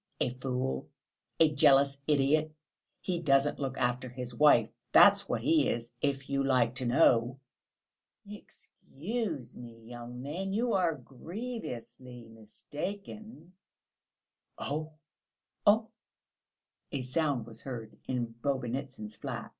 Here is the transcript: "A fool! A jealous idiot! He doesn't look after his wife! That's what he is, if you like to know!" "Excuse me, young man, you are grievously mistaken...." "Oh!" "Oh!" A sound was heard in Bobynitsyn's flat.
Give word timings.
"A 0.19 0.31
fool! 0.33 0.89
A 1.39 1.51
jealous 1.53 1.99
idiot! 2.07 2.55
He 3.01 3.19
doesn't 3.19 3.59
look 3.59 3.77
after 3.77 4.09
his 4.09 4.33
wife! 4.33 4.67
That's 4.91 5.29
what 5.29 5.43
he 5.43 5.69
is, 5.69 5.93
if 6.01 6.27
you 6.27 6.43
like 6.43 6.73
to 6.77 6.87
know!" 6.87 7.39
"Excuse 8.27 9.55
me, 9.55 9.79
young 9.85 10.19
man, 10.23 10.53
you 10.53 10.73
are 10.73 10.95
grievously 10.95 12.25
mistaken...." 12.29 13.53
"Oh!" 14.57 14.93
"Oh!" 15.67 15.89
A 16.91 17.03
sound 17.03 17.45
was 17.45 17.61
heard 17.61 17.95
in 18.07 18.25
Bobynitsyn's 18.41 19.17
flat. 19.17 19.49